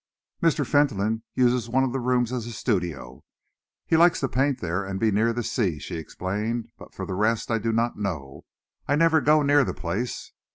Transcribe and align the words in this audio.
"Mr. 0.41 0.65
Fentolin 0.65 1.21
uses 1.35 1.69
one 1.69 1.83
of 1.83 1.91
the 1.93 1.99
rooms 1.99 2.31
as 2.33 2.47
a 2.47 2.51
studio. 2.51 3.23
He 3.85 3.95
likes 3.97 4.19
to 4.21 4.27
paint 4.27 4.59
there 4.59 4.83
and 4.83 4.99
be 4.99 5.11
near 5.11 5.31
the 5.31 5.43
sea," 5.43 5.77
she 5.77 5.97
explained. 5.97 6.69
"But 6.75 6.95
for 6.95 7.05
the 7.05 7.13
rest, 7.13 7.51
I 7.51 7.59
do 7.59 7.71
not 7.71 7.99
know. 7.99 8.45
I 8.87 8.95
never 8.95 9.21
go 9.21 9.43
near 9.43 9.63
the 9.63 9.75
place." 9.75 10.31